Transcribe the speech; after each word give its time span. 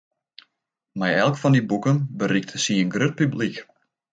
Mei 0.99 1.13
elk 1.25 1.35
fan 1.41 1.55
dy 1.55 1.61
boeken 1.69 1.97
berikte 2.19 2.55
sy 2.63 2.73
in 2.81 2.91
grut 2.95 3.15
publyk. 3.19 3.55